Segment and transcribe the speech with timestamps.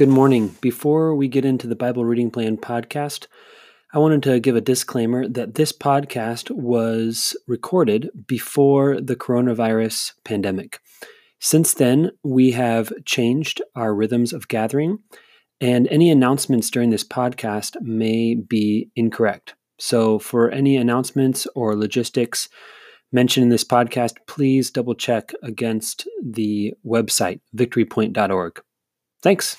[0.00, 0.56] Good morning.
[0.62, 3.26] Before we get into the Bible Reading Plan podcast,
[3.92, 10.80] I wanted to give a disclaimer that this podcast was recorded before the coronavirus pandemic.
[11.38, 15.00] Since then, we have changed our rhythms of gathering,
[15.60, 19.54] and any announcements during this podcast may be incorrect.
[19.78, 22.48] So, for any announcements or logistics
[23.12, 28.62] mentioned in this podcast, please double check against the website, victorypoint.org.
[29.22, 29.58] Thanks.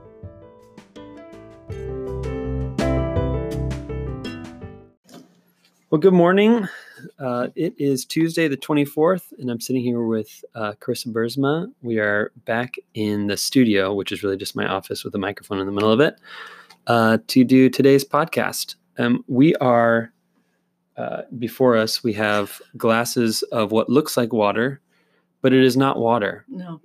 [5.91, 6.69] Well, good morning.
[7.19, 11.69] Uh, it is Tuesday, the 24th, and I'm sitting here with uh, Carissa Bursma.
[11.81, 15.59] We are back in the studio, which is really just my office with a microphone
[15.59, 16.15] in the middle of it,
[16.87, 18.75] uh, to do today's podcast.
[18.99, 20.13] Um, we are,
[20.95, 24.79] uh, before us, we have glasses of what looks like water,
[25.41, 26.45] but it is not water.
[26.47, 26.79] No,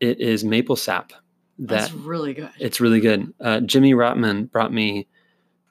[0.00, 1.12] It is maple sap.
[1.60, 2.50] That that's really good.
[2.58, 3.32] it's really good.
[3.38, 5.06] Uh, Jimmy Rotman brought me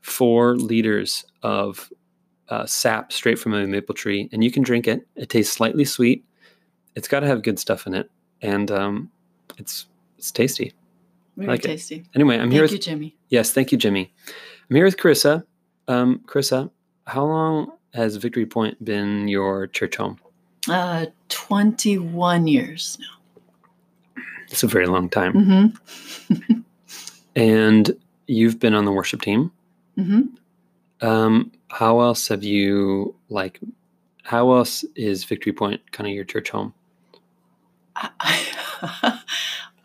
[0.01, 1.91] four liters of
[2.49, 5.07] uh, sap straight from a maple tree, and you can drink it.
[5.15, 6.25] It tastes slightly sweet.
[6.95, 8.09] It's got to have good stuff in it,
[8.41, 9.11] and um,
[9.57, 9.85] it's
[10.17, 10.73] it's tasty.
[11.37, 11.69] Very like it.
[11.69, 12.03] tasty.
[12.15, 13.15] Anyway, I'm Thank here you, with Jimmy.
[13.29, 14.11] yes, thank you, Jimmy.
[14.69, 15.43] I'm here with Carissa.
[15.87, 16.69] Um, Carissa,
[17.07, 20.19] how long has Victory Point been your church home?
[20.69, 24.23] Uh, 21 years now.
[24.49, 25.73] It's a very long time.
[26.29, 26.59] Mm-hmm.
[27.35, 27.91] and
[28.27, 29.51] you've been on the worship team.
[29.97, 30.21] Mm-hmm.
[31.01, 33.59] Um, how else have you like?
[34.23, 36.73] How else is Victory Point kind of your church home?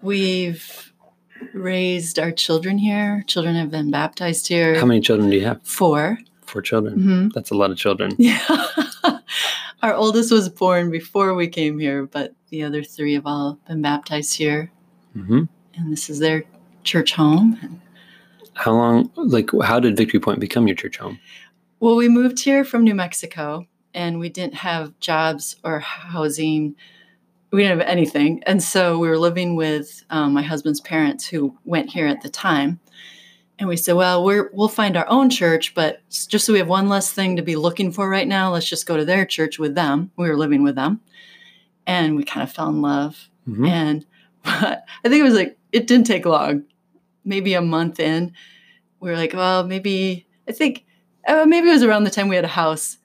[0.03, 0.93] We've
[1.53, 3.25] raised our children here.
[3.27, 4.79] Children have been baptized here.
[4.79, 5.61] How many children do you have?
[5.63, 6.19] Four.
[6.43, 6.95] Four children.
[6.95, 8.15] hmm That's a lot of children.
[8.19, 8.39] Yeah.
[9.83, 13.83] our oldest was born before we came here, but the other three have all been
[13.83, 14.71] baptized here.
[15.15, 15.45] hmm
[15.77, 16.45] And this is their
[16.85, 17.81] church home.
[18.55, 19.11] How long?
[19.17, 21.19] Like, how did Victory Point become your church home?
[21.81, 26.75] Well, we moved here from New Mexico and we didn't have jobs or housing.
[27.53, 28.43] We didn't have anything.
[28.45, 32.29] And so we were living with um, my husband's parents who went here at the
[32.29, 32.81] time.
[33.59, 36.69] And we said, well, we're, we'll find our own church, but just so we have
[36.69, 39.61] one less thing to be looking for right now, let's just go to their church
[39.61, 40.11] with them.
[40.17, 41.01] We were living with them.
[41.87, 43.29] And we kind of fell in love.
[43.49, 43.69] Mhm.
[43.69, 44.07] And
[44.45, 46.65] I think it was like, it didn't take long,
[47.25, 48.33] maybe a month in.
[49.01, 50.85] We were like, well, maybe, I think,
[51.27, 52.99] uh, maybe it was around the time we had a house.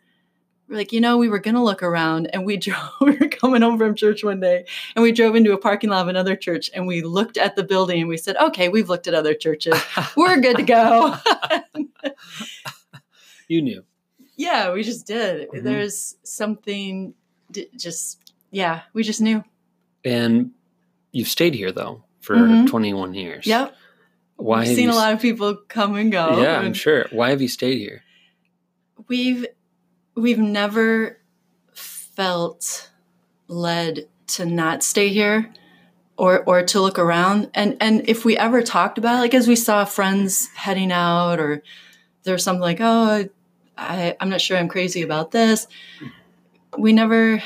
[0.68, 3.28] We're like, you know, we were going to look around and we drove, we were
[3.28, 4.66] coming home from church one day
[4.96, 7.64] and we drove into a parking lot of another church and we looked at the
[7.64, 9.74] building and we said, okay, we've looked at other churches.
[10.16, 11.16] We're good to go.
[13.48, 13.84] you knew.
[14.36, 15.50] yeah, we just did.
[15.50, 15.64] Mhm.
[15.64, 17.14] There's something
[17.52, 19.44] d- just, yeah, we just knew.
[20.06, 20.52] And
[21.12, 22.68] you've stayed here though for Mhm.
[22.68, 23.48] 21 years.
[23.48, 23.76] Yep.
[24.40, 26.42] Why We've seen you a lot of people come and go.
[26.42, 27.08] Yeah, I'm sure.
[27.12, 28.04] Why have you stayed here?
[29.10, 29.46] We've
[30.16, 31.18] we've never
[31.74, 32.90] felt
[33.50, 35.52] led to not stay here
[36.16, 37.50] or or to look around.
[37.54, 41.42] And and if we ever talked about it, like as we saw friends heading out
[41.42, 41.62] or
[42.24, 43.28] there's something like, oh,
[43.78, 45.68] I, I'm not sure I'm crazy about this.
[46.78, 47.44] We never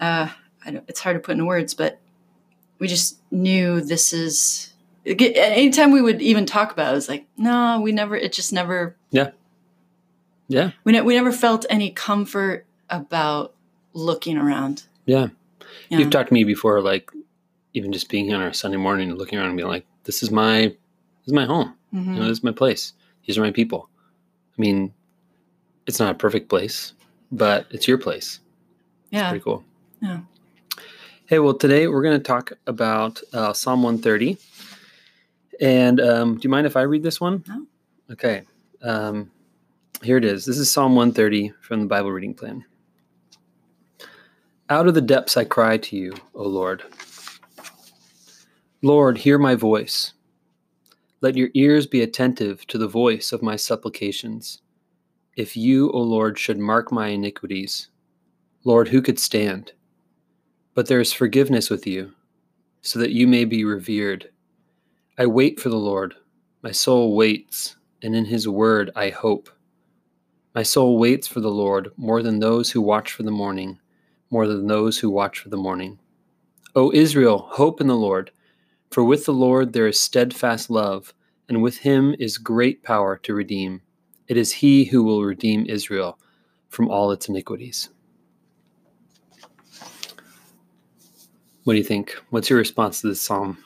[0.00, 0.28] uh
[0.66, 1.98] I don't, it's hard to put into words, but
[2.78, 4.74] we just knew this is
[5.06, 8.52] anytime we would even talk about it, it was like, no, we never it just
[8.52, 9.30] never Yeah.
[10.48, 10.72] Yeah.
[10.84, 13.54] We, ne- we never felt any comfort about
[13.92, 14.84] looking around.
[15.04, 15.28] Yeah.
[15.88, 15.98] Yeah.
[15.98, 17.10] You've talked to me before, like
[17.74, 20.22] even just being here on a Sunday morning and looking around and being like, this
[20.22, 21.74] is my, this is my home.
[21.94, 22.06] Mhm.
[22.06, 22.92] You know, this is my place.
[23.26, 23.88] These are my people.
[24.56, 24.92] I mean,
[25.86, 26.92] it's not a perfect place,
[27.30, 28.40] but it's your place.
[29.06, 29.30] It's yeah.
[29.30, 29.64] pretty cool.
[30.00, 30.20] Yeah.
[31.26, 34.38] Hey, well, today we're going to talk about uh, Psalm 130.
[35.60, 37.44] And um, do you mind if I read this one?
[37.46, 37.66] No.
[38.10, 38.42] Okay.
[38.82, 39.30] Um,
[40.02, 40.44] here it is.
[40.44, 42.64] This is Psalm 130 from the Bible reading plan.
[44.68, 46.82] Out of the depths I cry to you, O Lord.
[48.82, 50.12] Lord, hear my voice.
[51.20, 54.60] Let your ears be attentive to the voice of my supplications.
[55.36, 57.88] If you, O Lord, should mark my iniquities,
[58.64, 59.72] Lord, who could stand?
[60.74, 62.12] But there is forgiveness with you,
[62.82, 64.30] so that you may be revered.
[65.18, 66.14] I wait for the Lord.
[66.62, 69.48] My soul waits, and in his word I hope.
[70.54, 73.78] My soul waits for the Lord more than those who watch for the morning,
[74.30, 75.98] more than those who watch for the morning.
[76.74, 78.30] O Israel, hope in the Lord,
[78.90, 81.14] for with the Lord there is steadfast love,
[81.48, 83.80] and with him is great power to redeem.
[84.28, 86.18] It is he who will redeem Israel
[86.68, 87.88] from all its iniquities.
[91.64, 92.16] What do you think?
[92.28, 93.56] What's your response to this psalm?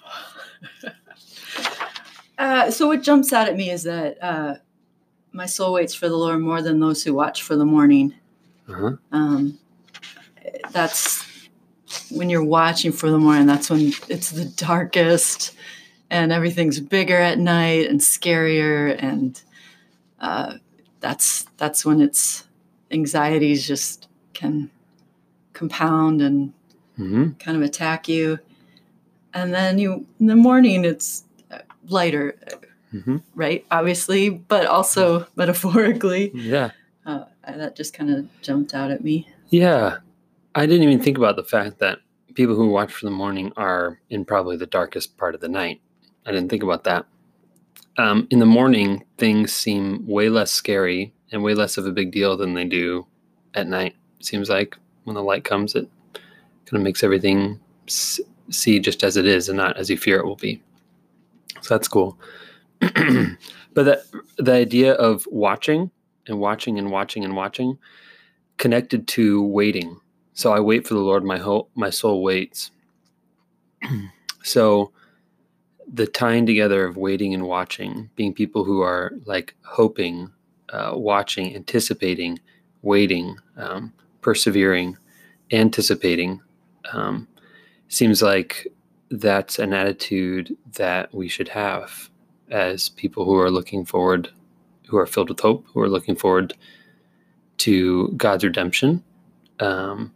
[2.40, 4.54] Uh, so what jumps out at me is that uh,
[5.30, 8.14] my soul waits for the Lord more than those who watch for the morning.
[8.66, 8.92] Uh-huh.
[9.12, 9.58] Um,
[10.70, 11.22] that's
[12.10, 13.46] when you're watching for the morning.
[13.46, 15.54] That's when it's the darkest,
[16.08, 19.38] and everything's bigger at night and scarier, and
[20.18, 20.54] uh,
[21.00, 22.46] that's that's when it's
[22.90, 24.70] anxieties just can
[25.52, 26.54] compound and
[26.96, 28.38] hmm kind of attack you.
[29.34, 31.24] And then you in the morning it's
[31.88, 32.38] lighter,
[32.90, 33.64] hmm right?
[33.70, 36.30] Obviously, but also metaphorically.
[36.34, 36.70] Yeah.
[37.06, 39.28] Uh, that just kind of jumped out at me.
[39.48, 39.98] Yeah.
[40.54, 41.98] I didn't even think about the fact that
[42.34, 45.80] people who watch for the morning are in probably the darkest part of the night.
[46.26, 47.06] I didn't think about that.
[47.96, 52.12] Um, in the morning, things seem way less scary and way less of a big
[52.12, 53.06] deal than they do
[53.54, 53.94] at night.
[54.20, 55.88] Seems like when the light comes, it
[56.66, 60.18] kind of makes everything s- see just as it is and not as you fear
[60.18, 60.62] it will be.
[61.62, 62.18] So that's cool.
[62.80, 64.02] but that
[64.38, 65.90] the idea of watching
[66.26, 67.78] and watching and watching and watching
[68.56, 70.00] connected to waiting.
[70.34, 71.24] So I wait for the Lord.
[71.24, 72.70] My hope, my soul waits.
[74.42, 74.92] so
[75.92, 80.30] the tying together of waiting and watching, being people who are like hoping,
[80.72, 82.38] uh, watching, anticipating,
[82.82, 84.96] waiting, um, persevering,
[85.50, 86.40] anticipating,
[86.92, 87.26] um,
[87.88, 88.68] seems like
[89.10, 92.10] that's an attitude that we should have
[92.50, 94.30] as people who are looking forward,
[94.86, 96.54] who are filled with hope, who are looking forward
[97.58, 99.02] to God's redemption.
[99.58, 100.12] Um,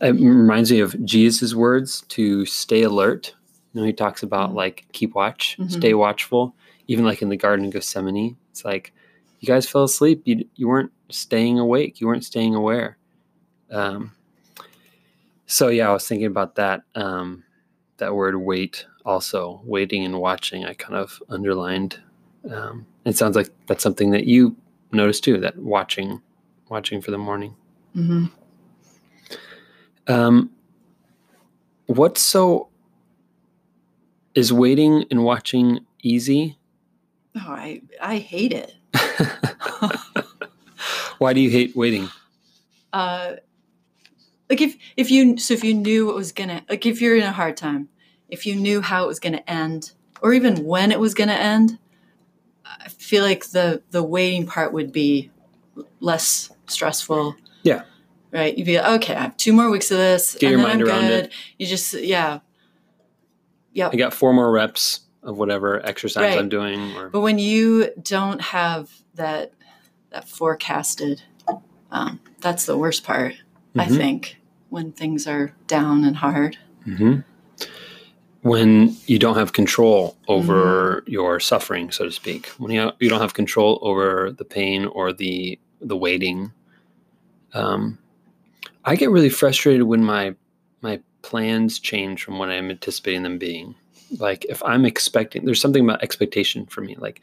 [0.00, 3.34] it reminds me of Jesus' words to stay alert.
[3.72, 4.54] You know, he talks about Mhm.
[4.54, 5.70] like keep watch, Mhm.
[5.70, 6.54] stay watchful.
[6.88, 8.92] Even like in the Garden of Gethsemane, it's like
[9.40, 10.22] you guys fell asleep.
[10.24, 12.00] You you weren't staying awake.
[12.00, 12.96] You weren't staying aware.
[13.70, 14.12] Um,
[15.46, 16.82] so yeah, I was thinking about that.
[16.94, 17.44] Um,
[18.00, 20.66] that word wait also waiting and watching.
[20.66, 21.98] I kind of underlined.
[22.50, 24.56] Um, it sounds like that's something that you
[24.92, 25.38] noticed too.
[25.38, 26.20] That watching,
[26.68, 27.54] watching for the morning.
[27.94, 28.26] hmm
[30.08, 30.50] Um,
[31.86, 32.68] what's so
[34.34, 36.58] is waiting and watching easy?
[37.36, 38.74] Oh, I I hate it.
[41.18, 42.08] Why do you hate waiting?
[42.92, 43.36] uh,
[44.50, 47.22] like if if you so if you knew what was gonna like if you're in
[47.22, 47.88] a hard time,
[48.28, 49.92] if you knew how it was gonna end,
[50.22, 51.78] or even when it was gonna end,
[52.64, 55.30] I feel like the the waiting part would be
[56.00, 57.36] less stressful.
[57.62, 57.82] Yeah.
[58.32, 58.56] Right.
[58.56, 59.14] You'd be like, okay.
[59.14, 61.24] I have two more weeks of this, Get and your mind I'm around good.
[61.26, 61.32] it.
[61.58, 62.40] You just yeah.
[63.72, 63.94] Yep.
[63.94, 66.38] I got four more reps of whatever exercise Right.
[66.38, 66.96] I'm doing.
[66.96, 69.52] Or But when you don't have that
[70.10, 71.22] that forecasted,
[71.92, 73.34] um, that's the worst part.
[73.76, 73.96] I Mhm.
[73.96, 74.36] think
[74.70, 76.56] when things are down and hard.
[76.86, 77.24] Mhm.
[78.42, 83.20] when you don't have control over your suffering, so to speak, when you, you don't
[83.20, 86.50] have control over the pain or the the waiting,
[87.52, 87.98] um,
[88.86, 90.34] I get really frustrated when my
[90.80, 93.74] my plans change from what I'm anticipating them being.
[94.18, 96.96] Like if I'm expecting, there's something about expectation for me.
[96.98, 97.20] Like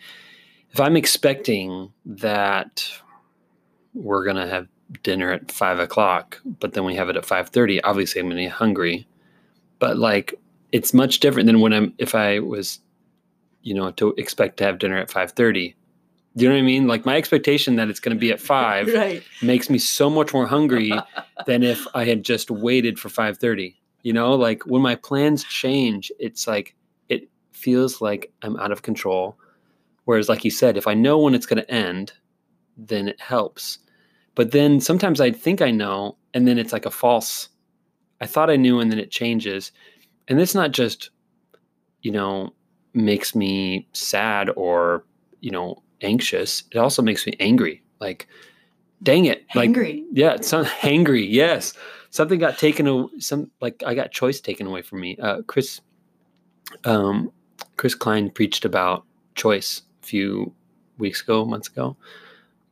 [0.71, 2.87] if I'm expecting that
[3.95, 4.67] we're gonna have
[5.03, 7.81] dinner at five o'clock, but then we have it at five thirty.
[7.83, 9.07] Obviously, I'm gonna be hungry.
[9.79, 10.33] But like,
[10.71, 12.79] it's much different than when I'm if I was,
[13.61, 15.75] you know, to expect to have dinner at five thirty.
[16.35, 16.87] Do you know what I mean?
[16.87, 19.23] Like my expectation that it's gonna be at five Right.
[19.41, 20.93] makes me so much more hungry
[21.45, 23.75] than if I had just waited for 5:30.
[24.03, 26.75] You know, like when my plans change, it's like
[27.09, 29.37] it feels like I'm out of control.
[30.05, 32.13] Whereas like you said, if I know when it's going to end,
[32.77, 33.79] then it helps.
[34.37, 37.49] But then sometimes I think I know and then it's like a false
[38.21, 39.71] I thought I knew and then it changes.
[40.27, 41.09] And this not just
[42.03, 42.53] you know
[42.93, 45.03] makes me sad or,
[45.41, 46.63] you know, anxious.
[46.71, 47.83] It also makes me angry.
[47.99, 48.27] Like
[49.01, 49.45] dang it.
[49.55, 50.05] Like Angry.
[50.11, 51.25] yeah, it sounds hangry.
[51.27, 51.73] Yes,
[52.11, 52.85] something got taken.
[52.85, 53.07] away.
[53.17, 55.17] Some like I got choice taken away from me.
[55.17, 55.81] Uh, Chris,
[56.83, 57.31] um,
[57.77, 59.03] Chris Klein preached about
[59.33, 60.53] choice a few
[60.99, 61.97] weeks ago, months ago,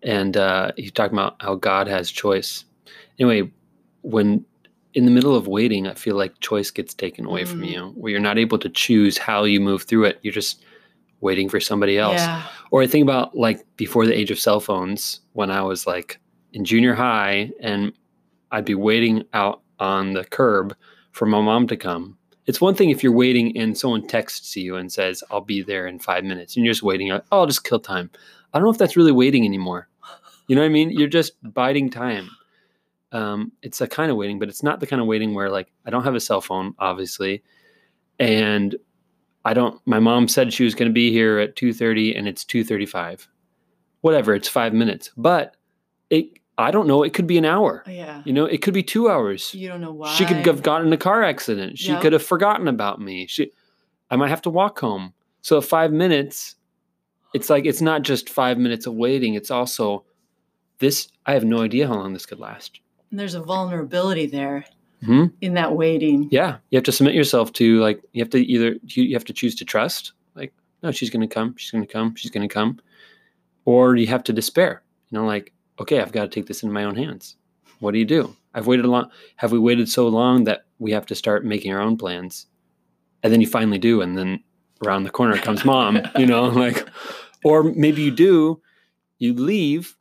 [0.06, 2.64] and uh, he talked about how God has choice.
[3.20, 3.52] Anyway,
[4.02, 4.46] when
[4.94, 7.72] in the middle of waiting, I feel like choice gets taken away from Mm.
[7.72, 10.20] you, where you're not able to choose how you move through it.
[10.22, 10.64] You're just
[11.20, 12.22] waiting for somebody else.
[12.22, 12.44] Yeah.
[12.72, 16.20] Or I think about like before the age of cell phones when I was like
[16.54, 17.92] in junior high and
[18.52, 20.76] I'd be waiting out on the curb
[21.12, 22.18] for my mom to come.
[22.46, 25.88] It's one thing if you're waiting and someone texts you and says, I'll be there
[25.88, 28.12] in five minutes, and you're just waiting, oh, I'll just kill time.
[28.54, 29.90] I don't know if that's really waiting anymore.
[30.48, 30.92] You know what I mean?
[30.92, 32.30] You're just biding time.
[33.12, 35.72] Um, it's a kind of waiting, but it's not the kind of waiting where like
[35.86, 37.44] I don't have a cell phone, obviously,
[38.20, 38.76] and
[39.44, 39.80] I don't.
[39.86, 42.64] My mom said she was going to be here at two thirty, and it's two
[42.64, 43.28] thirty-five.
[44.02, 45.56] Whatever, it's five minutes, but
[46.10, 46.28] it.
[46.58, 47.04] I don't know.
[47.04, 47.84] It could be an hour.
[47.86, 48.22] Yeah.
[48.24, 49.54] You know, it could be two hours.
[49.54, 50.14] You don't know why.
[50.16, 51.78] She could have gotten in a car accident.
[51.78, 52.02] She Yep.
[52.02, 53.28] could have forgotten about me.
[53.28, 53.52] She,
[54.10, 55.14] I might have to walk home.
[55.42, 56.56] So five minutes,
[57.34, 59.34] it's like it's not just five minutes of waiting.
[59.34, 60.06] It's also
[60.80, 61.08] this.
[61.26, 62.80] I have no idea how long this could last.
[63.12, 64.66] And there's a vulnerability there
[65.04, 66.28] hmm in that waiting.
[66.32, 69.26] Yeah, you have to submit yourself to like you have to either you you have
[69.26, 70.14] to choose to trust.
[70.36, 70.54] Like
[70.84, 71.56] no, she's going to come.
[71.58, 72.16] She's going to come.
[72.16, 72.80] She's going to come,
[73.66, 74.84] or you have to despair.
[75.10, 77.36] You know, like okay, I've got to take this in my own hands.
[77.80, 78.36] What do you do?
[78.54, 79.10] I've waited a long.
[79.36, 82.48] Have we waited so long that we have to start making our own plans?
[83.22, 84.44] And then you finally do, and then
[84.86, 86.00] around the corner comes mom.
[86.18, 86.88] you know, like,
[87.44, 88.62] or maybe you do.
[89.18, 89.96] You leave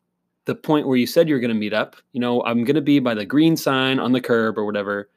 [0.46, 1.96] the point where you said you're going to meet up.
[2.12, 5.08] You know, I'm going to be by the green sign on the curb or whatever,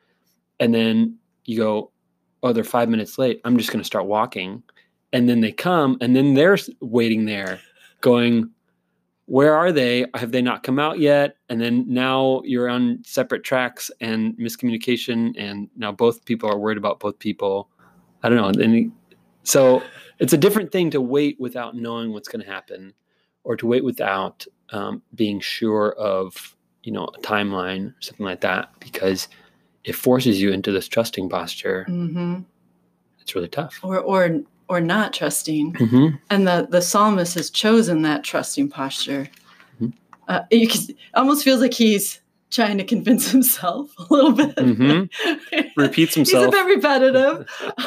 [0.60, 1.92] and then you go,
[2.44, 3.42] oh, they're five minutes late.
[3.44, 4.64] I'm just going to start walking,
[5.14, 7.60] and then they come, and then they're waiting there,
[8.02, 8.50] going
[9.28, 10.06] where are they?
[10.16, 11.36] Have they not come out yet?
[11.50, 16.78] And then now you're on separate tracks and miscommunication, and now both people are worried
[16.78, 17.70] about both people.
[18.24, 18.64] I don't know.
[18.64, 18.92] And
[19.44, 19.84] so
[20.20, 22.94] it's a different thing to wait without knowing what's going to happen,
[23.44, 28.42] or to wait without um, being sure of you know a timeline, or something like
[28.42, 29.28] that, because
[29.84, 31.84] it forces you into this trusting posture.
[31.86, 32.40] hmm
[33.22, 33.80] It's really tough.
[33.84, 35.76] Or or or not trusting.
[35.76, 39.30] hmm And the the psalmist has chosen that trusting posture.
[39.82, 39.94] Mhm.
[40.28, 40.60] Uh, can,
[40.90, 42.20] it almost feels like he's
[42.50, 44.56] trying to convince himself a little bit.
[44.58, 45.10] Mhm.
[45.78, 46.46] Repeats himself.
[46.46, 47.48] He's a bit repetitive.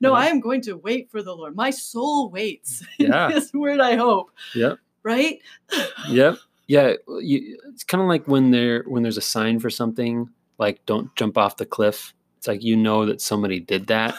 [0.00, 0.18] no, Yeah.
[0.18, 1.54] I am going to wait for the Lord.
[1.56, 2.82] My soul waits.
[2.98, 3.30] Yeah.
[3.30, 4.30] His word, I hope.
[4.54, 4.78] Yep.
[5.02, 5.40] Right?
[6.08, 6.36] yep.
[6.66, 10.28] Yeah you, it's kind of like when there when there's a sign for something
[10.58, 12.14] like don't jump off the cliff.
[12.38, 14.14] It's like you know that somebody did that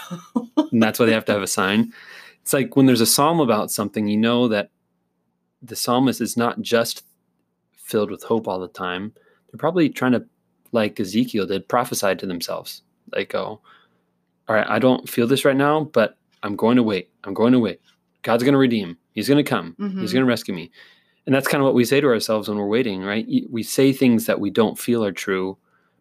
[0.71, 1.93] and that's why they have to have a sign.
[2.41, 4.69] It's like when there's a psalm about something you know that
[5.61, 7.03] the psalmist is not just
[7.71, 9.13] filled with hope all the time.
[9.51, 10.25] They're probably trying to
[10.71, 12.81] like ezekiel did prophesy to themselves.
[13.11, 13.61] Like oh
[14.49, 17.09] all right i don't feel this right now but i'm going to wait.
[17.23, 17.79] I'm going to wait
[18.23, 18.97] god's going to redeem.
[19.13, 19.75] He's going to come.
[19.77, 20.13] He's Mhm.
[20.13, 20.71] going to rescue me.
[21.25, 23.25] And that's kind of what we say to ourselves when we're waiting right?
[23.49, 25.57] We say things that we don't feel are true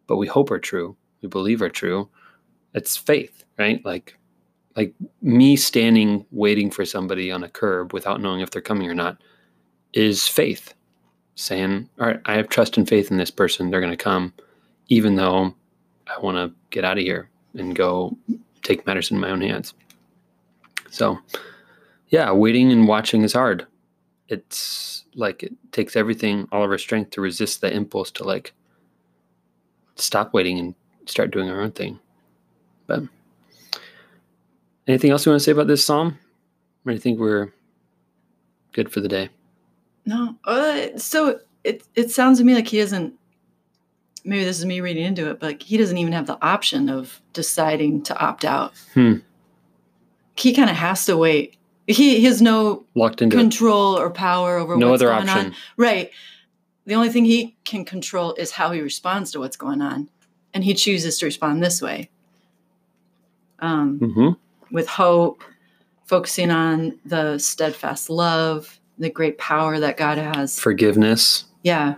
[0.08, 0.96] but we hope are true.
[1.20, 2.08] We believe are true.
[2.74, 3.84] It's faith right?
[3.84, 4.16] Like
[4.74, 8.94] like me standing waiting for somebody on a curb without knowing if they're coming or
[8.94, 9.22] not
[9.92, 10.74] is faith.
[11.34, 13.70] Saying all right i have trust and faith in this person.
[13.70, 14.32] They're going to come
[14.88, 15.54] even though
[16.06, 18.16] i want to get out of here and go
[18.62, 19.74] take matters in my own hands.
[20.90, 21.18] So
[22.12, 23.66] yeah waiting and watching is hard
[24.28, 28.52] it's like it takes everything all of our strength to resist the impulse to like
[29.96, 30.74] stop waiting and
[31.06, 31.98] start doing our own thing
[32.86, 33.02] but
[34.86, 36.16] anything else you want to say about this psalm
[36.86, 37.52] or do you think we're
[38.72, 39.28] good for the day
[40.06, 40.36] No.
[40.44, 43.14] Uh, so it it sounds to me like he doesn't.
[44.24, 47.20] Maybe this is me reading into it, but he doesn't even have the option of
[47.32, 48.72] deciding to opt out.
[48.94, 49.16] Hmm.
[50.36, 51.56] He kind of has to wait.
[51.92, 53.40] He, he has no locked into it.
[53.40, 55.54] control or power over no what's other going option on.
[55.76, 56.10] Right.
[56.84, 60.08] The only thing he can control is how he responds to what's going on,
[60.52, 62.10] and he chooses to respond this way.
[63.60, 64.30] Um, hmm
[64.72, 65.44] with hope,
[66.06, 70.58] focusing on the steadfast love, the great power that God has.
[70.58, 71.94] forgiveness yeah.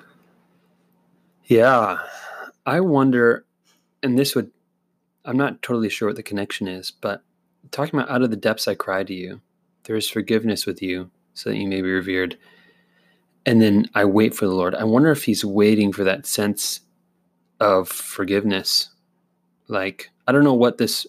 [1.46, 1.98] Yeah.
[2.66, 3.44] I wonder,
[4.02, 4.50] and this would,
[5.24, 7.22] I'm not totally sure what the connection is, but
[7.70, 9.40] talking about out of the depths I cry to you,
[9.84, 12.36] there is forgiveness with you so that you may be revered.
[13.46, 14.74] And then I wait for the Lord.
[14.74, 16.80] I wonder if he's waiting for that sense
[17.60, 18.90] of forgiveness.
[19.68, 21.06] Like, I don't know what this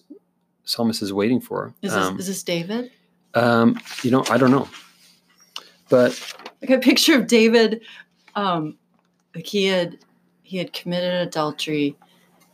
[0.64, 1.72] psalmist is waiting for.
[1.82, 2.90] Is this, um, is this David?
[3.34, 4.68] um, you know, I don't know.
[5.88, 6.20] But
[6.62, 7.82] Like a picture of David.
[8.34, 8.76] Um,
[9.34, 9.98] like he had
[10.42, 11.96] he had committed adultery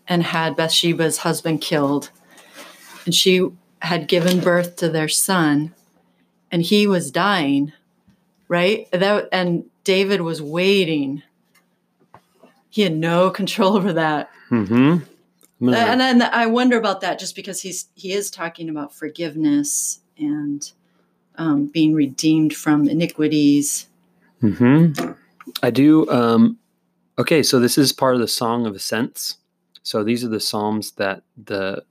[0.09, 2.11] and had Bathsheba's husband killed,
[3.05, 3.49] and she
[3.81, 5.75] had given birth to their son,
[6.53, 7.73] and he was dying,
[8.47, 8.89] right?
[8.93, 11.23] That and David was waiting.
[12.71, 14.31] He had no control over that.
[14.49, 14.99] hmm
[15.71, 20.71] and and I wonder about that just because he's he is talking about forgiveness and
[21.37, 23.89] um, being redeemed from iniquities.
[24.41, 24.93] Hmm.
[25.63, 26.09] I do.
[26.11, 26.59] Um,
[27.19, 29.39] okay, so this is part of the Song of Ascents.
[29.83, 31.85] So these are the psalms that the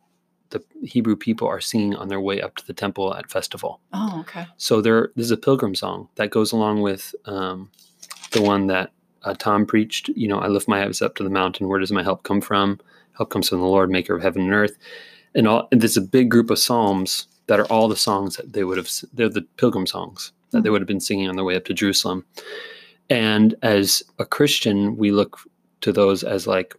[0.52, 3.82] the Hebrew people are singing on their way up to the temple at festival.
[3.94, 4.46] Oh, okay.
[4.58, 7.72] So there, this is a pilgrim song that goes along with um,
[8.32, 8.92] the one that
[9.24, 10.10] uh, Tom preached.
[10.10, 11.68] You know, I lift my eyes up to the mountain.
[11.68, 12.80] Where does my help come from?
[13.18, 14.78] Help comes from the Lord, Maker of heaven and earth.
[15.34, 18.54] And all and there's a big group of psalms that are all the songs that
[18.54, 18.90] they would have.
[19.14, 20.64] They're the pilgrim songs that mm-hmm.
[20.64, 22.26] they would have been singing on their way up to Jerusalem.
[23.10, 25.40] And as a Christian, we look
[25.82, 26.76] to those as like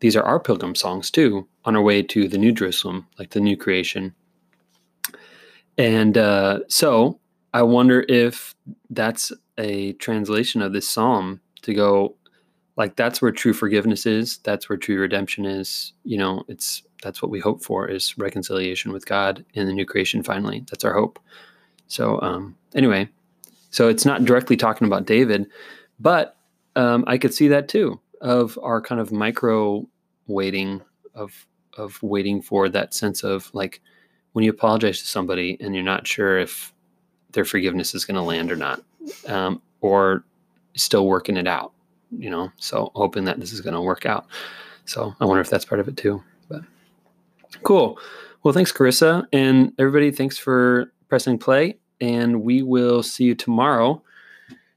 [0.00, 3.40] these are our pilgrim songs too, on our way to the New Jerusalem, like the
[3.40, 4.14] new creation.
[5.78, 7.18] And uh, so
[7.52, 8.54] I wonder if
[8.90, 12.16] that's a translation of this psalm to go
[12.76, 17.22] like that's where true forgiveness is that's where true redemption is you know it's that's
[17.22, 20.64] what we hope for is reconciliation with god in the new creation finally.
[20.68, 21.20] That's our hope.
[21.86, 23.08] So um anyway
[23.70, 25.46] so it's not directly talking about david
[26.00, 26.36] but
[26.76, 29.86] um, i could see that too of our kind of micro
[30.26, 30.82] waiting
[31.14, 33.80] of of waiting for that sense of like
[34.32, 36.72] when you apologize to somebody and you're not sure if
[37.32, 38.82] their forgiveness is going to land or not
[39.28, 40.24] um, or
[40.74, 41.72] still working it out
[42.18, 42.50] you know?
[42.56, 44.26] So hoping that this is going to work out.
[44.86, 46.62] So i wonder if that's part of it too but
[47.62, 47.98] cool.
[48.42, 54.02] Well thanks carissa and everybody thanks for pressing play and we will see you tomorrow.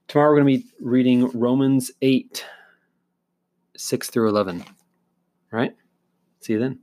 [0.08, 2.46] Tomorrow we're going to be reading romans 8
[3.78, 4.66] 6 through 11
[5.54, 5.74] all right.
[6.42, 6.80] See you then.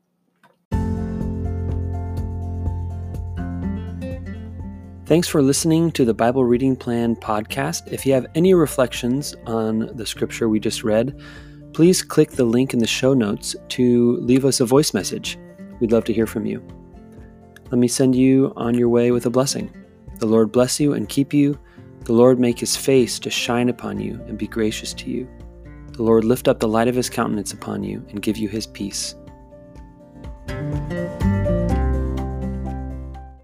[5.06, 7.92] Thanks for listening to the Bible Reading Plan podcast.
[7.92, 11.20] If you have any reflections on the scripture we just read,
[11.74, 15.38] please click the link in the show notes to leave us a voice message.
[15.78, 16.66] We'd love to hear from you.
[17.64, 19.70] Let me send you on your way with a blessing.
[20.20, 21.58] The Lord bless you and keep you.
[22.04, 25.28] The Lord make his face to shine upon you and be gracious to you.
[25.94, 28.66] The Lord lift up the light of his countenance upon you and give you his
[28.66, 29.14] peace.